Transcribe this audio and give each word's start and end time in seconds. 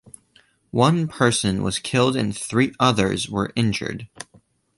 One 0.73 1.07
person 1.07 1.61
was 1.61 1.77
killed 1.77 2.15
and 2.15 2.35
three 2.35 2.73
others 2.79 3.29
were 3.29 3.53
injured. 3.55 4.09